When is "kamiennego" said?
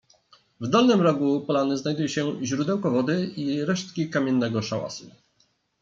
4.09-4.61